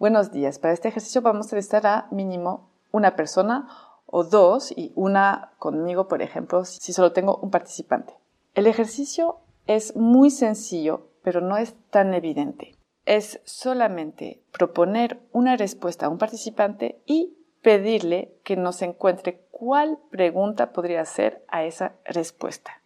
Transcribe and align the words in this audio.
Buenos 0.00 0.32
días. 0.32 0.58
Para 0.58 0.72
este 0.72 0.88
ejercicio 0.88 1.20
vamos 1.20 1.52
a 1.52 1.56
necesitar 1.56 1.86
a 1.86 2.08
mínimo 2.10 2.70
una 2.90 3.16
persona 3.16 3.68
o 4.06 4.24
dos 4.24 4.72
y 4.74 4.92
una 4.94 5.52
conmigo, 5.58 6.08
por 6.08 6.22
ejemplo, 6.22 6.64
si 6.64 6.94
solo 6.94 7.12
tengo 7.12 7.36
un 7.36 7.50
participante. 7.50 8.14
El 8.54 8.66
ejercicio 8.66 9.36
es 9.66 9.94
muy 9.96 10.30
sencillo, 10.30 11.08
pero 11.22 11.42
no 11.42 11.58
es 11.58 11.74
tan 11.90 12.14
evidente. 12.14 12.74
Es 13.04 13.40
solamente 13.44 14.42
proponer 14.52 15.20
una 15.32 15.56
respuesta 15.56 16.06
a 16.06 16.08
un 16.08 16.16
participante 16.16 17.02
y 17.04 17.36
pedirle 17.60 18.34
que 18.42 18.56
nos 18.56 18.80
encuentre 18.80 19.46
cuál 19.50 19.98
pregunta 20.10 20.72
podría 20.72 21.02
hacer 21.02 21.44
a 21.48 21.64
esa 21.64 21.92
respuesta. 22.06 22.79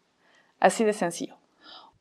Así 0.64 0.82
de 0.82 0.94
sencillo. 0.94 1.36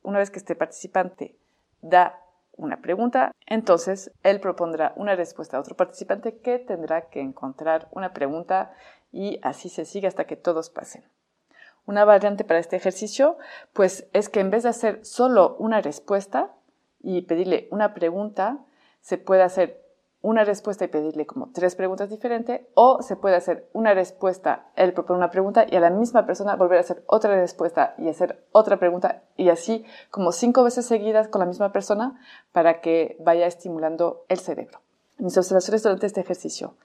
Una 0.03 0.19
vez 0.19 0.31
que 0.31 0.39
este 0.39 0.56
participante 0.56 1.36
da 1.81 2.22
una 2.56 2.80
pregunta, 2.80 3.33
entonces 3.45 4.14
él 4.23 4.39
propondrá 4.39 4.94
una 4.95 5.17
respuesta 5.17 5.58
a 5.58 5.59
otro 5.59 5.75
participante 5.75 6.38
que 6.38 6.59
tendrá 6.59 7.09
que 7.09 7.19
encontrar 7.19 7.89
una 7.91 8.14
pregunta 8.14 8.72
y 9.11 9.38
así 9.44 9.67
se 9.67 9.84
sigue 9.84 10.08
hasta 10.08 10.23
que 10.23 10.38
todos 10.38 10.69
pasen. 10.69 11.03
Una 11.86 12.06
variante 12.06 12.45
para 12.45 12.61
este 12.61 12.78
ejercicio, 12.78 13.38
pues 13.73 14.08
es 14.14 14.30
que 14.30 14.39
en 14.39 14.50
vez 14.50 14.64
de 14.64 14.69
hacer 14.69 15.03
solo 15.03 15.58
una 15.59 15.81
respuesta 15.81 16.53
y 17.02 17.23
pedirle 17.23 17.67
una 17.69 17.94
pregunta, 17.94 18.59
se 19.02 19.17
puede 19.17 19.44
hacer 19.44 19.83
una 20.23 20.45
respuesta 20.45 20.85
y 20.85 20.88
pedirle 20.88 21.25
como 21.25 21.52
tres 21.52 21.75
preguntas 21.75 22.09
diferentes, 22.09 22.61
o 22.75 23.02
se 23.02 23.17
puede 23.17 23.35
hacer 23.35 23.69
una 23.73 23.93
respuesta, 23.93 24.71
él 24.77 24.93
propone 24.93 25.17
una 25.17 25.29
pregunta 25.29 25.66
y 25.69 25.75
a 25.75 25.81
la 25.81 25.89
misma 25.89 26.25
persona 26.25 26.55
volver 26.55 26.77
a 26.77 26.81
hacer 26.81 27.03
otra 27.07 27.35
respuesta 27.35 27.93
y 27.97 28.07
hacer 28.07 28.47
otra 28.53 28.79
pregunta 28.79 29.23
y 29.35 29.49
así 29.49 29.85
como 30.09 30.31
cinco 30.31 30.63
veces 30.63 30.85
seguidas 30.85 31.27
con 31.27 31.41
la 31.41 31.45
misma 31.45 31.73
persona 31.73 32.19
para 32.53 32.79
que 32.79 33.17
vaya 33.19 33.45
estimulando 33.45 34.23
el 34.29 34.39
cerebro. 34.39 34.79
Mis 35.17 35.38
observaciones 35.38 35.83
durante 35.83 36.07
este 36.07 36.22
ejercicio. 36.22 36.75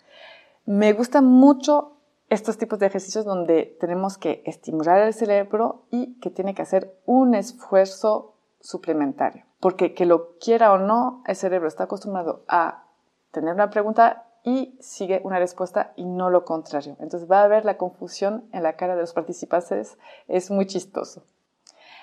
Me 0.67 0.93
gustan 0.93 1.25
mucho 1.25 1.97
estos 2.29 2.59
tipos 2.59 2.81
de 2.81 2.87
ejercicios 2.87 3.25
donde 3.25 3.77
tenemos 3.81 4.19
que 4.19 4.43
estimular 4.47 5.01
el 5.01 5.15
cerebro 5.15 5.87
y 5.93 6.19
que 6.19 6.31
tiene 6.31 6.55
que 6.55 6.63
hacer 6.63 7.01
un 7.07 7.37
esfuerzo 7.37 8.35
suplementario. 8.61 9.45
Porque 9.61 9.95
que 9.95 10.07
lo 10.07 10.37
quiera 10.39 10.73
o 10.73 10.79
no, 10.79 11.23
el 11.27 11.37
cerebro 11.37 11.69
está 11.69 11.85
acostumbrado 11.85 12.45
a 12.49 12.88
tener 13.31 13.55
una 13.55 13.71
pregunta 13.71 14.27
y 14.45 14.77
sigue 14.81 15.21
una 15.25 15.39
respuesta 15.39 15.93
y 15.97 16.05
no 16.05 16.31
lo 16.31 16.45
contrario. 16.45 16.97
Entonces 17.01 17.31
va 17.31 17.41
a 17.41 17.45
haber 17.45 17.65
la 17.65 17.77
confusión 17.77 18.49
en 18.53 18.63
la 18.63 18.77
cara 18.77 18.95
de 18.95 19.03
los 19.03 19.13
participantes, 19.13 19.99
es 20.27 20.51
muy 20.51 20.67
chistoso. 20.67 21.25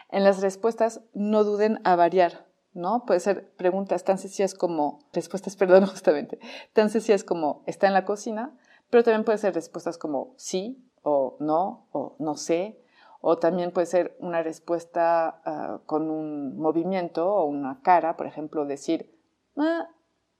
En 0.10 0.24
las 0.24 0.42
respuestas 0.42 1.02
no 1.14 1.44
duden 1.44 1.80
a 1.84 1.96
variar, 1.96 2.46
¿no? 2.74 3.06
Puede 3.06 3.20
ser 3.20 3.52
preguntas 3.56 4.04
tan 4.04 4.18
sencillas 4.18 4.54
como, 4.54 5.00
respuestas, 5.14 5.56
perdón, 5.58 5.86
justamente, 5.88 6.40
tan 6.74 6.90
sencillas 6.90 7.24
como 7.24 7.64
está 7.66 7.88
en 7.88 7.94
la 7.94 8.06
cocina, 8.06 8.56
pero 8.90 9.04
también 9.04 9.24
puede 9.24 9.40
ser 9.40 9.54
respuestas 9.54 9.98
como 9.98 10.34
sí 10.38 10.88
o 11.02 11.38
no 11.40 11.88
o 11.92 12.16
no 12.20 12.38
sé, 12.38 12.80
o 13.22 13.40
también 13.40 13.72
puede 13.72 13.88
ser 13.88 14.16
una 14.20 14.44
respuesta 14.44 15.42
ah, 15.46 15.80
con 15.88 16.12
un 16.12 16.58
movimiento 16.60 17.34
o 17.34 17.46
una 17.46 17.82
cara, 17.82 18.18
por 18.18 18.28
ejemplo, 18.28 18.66
decir, 18.66 19.12
ah, 19.58 19.90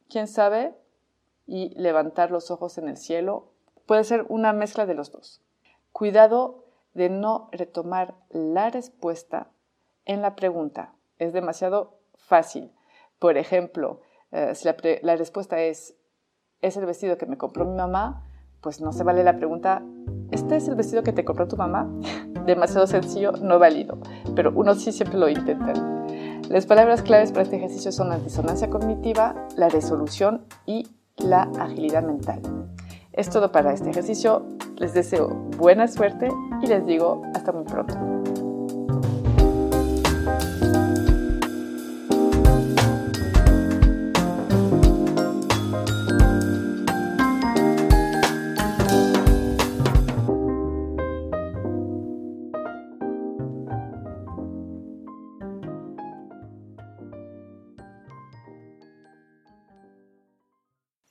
quién 0.10 0.28
sabe, 0.28 0.76
y 1.48 1.70
levantar 1.76 2.32
los 2.32 2.52
ojos 2.52 2.78
en 2.78 2.88
el 2.88 2.98
cielo. 2.98 3.52
Puede 3.86 4.04
ser 4.04 4.26
una 4.30 4.54
mezcla 4.54 4.86
de 4.86 4.96
los 4.96 5.12
dos. 5.12 5.42
Cuidado 5.92 6.66
de 6.94 7.10
no 7.10 7.50
retomar 7.52 8.16
la 8.30 8.70
respuesta 8.70 9.50
en 10.06 10.22
la 10.22 10.36
pregunta. 10.36 10.94
Es 11.20 11.34
demasiado 11.34 12.00
fácil. 12.16 12.72
Por 13.20 13.38
ejemplo, 13.38 14.02
eh, 14.32 14.56
si 14.56 14.66
la, 14.66 14.76
la 15.02 15.16
respuesta 15.16 15.62
es, 15.62 15.96
¿es 16.62 16.78
el 16.78 16.86
vestido 16.86 17.18
que 17.18 17.26
me 17.26 17.38
compró 17.38 17.66
mi 17.66 17.76
mamá? 17.76 18.24
Pues 18.62 18.82
no 18.82 18.92
se 18.92 19.04
vale 19.04 19.24
la 19.24 19.38
pregunta, 19.38 19.84
¿este 20.32 20.56
es 20.56 20.68
el 20.68 20.76
vestido 20.76 21.04
que 21.04 21.14
te 21.14 21.24
compró 21.24 21.48
tu 21.48 21.56
mamá? 21.56 21.88
demasiado 22.46 22.88
sencillo, 22.88 23.34
no 23.34 23.60
válido. 23.60 24.00
Pero 24.36 24.52
uno 24.56 24.74
sí 24.76 24.92
siempre 24.92 25.20
lo 25.20 25.30
intenta. 25.30 25.74
Las 26.50 26.68
palabras 26.68 27.02
claves 27.02 27.32
para 27.32 27.44
este 27.44 27.56
ejercicio 27.56 27.92
son 27.92 28.10
la 28.10 28.20
disonancia 28.20 28.70
cognitiva, 28.70 29.48
la 29.56 29.68
resolución 29.68 30.46
y 30.66 30.88
la 31.18 31.50
agilidad 31.60 32.04
mental. 32.04 32.42
Es 33.14 33.30
todo 33.30 33.52
para 33.52 33.74
este 33.74 33.90
ejercicio. 33.90 34.46
Les 34.78 34.94
deseo 34.94 35.30
buena 35.58 35.88
suerte 35.88 36.30
y 36.62 36.68
les 36.68 36.86
digo 36.86 37.24
hasta 37.34 37.52
muy 37.52 37.64
pronto. 37.64 37.96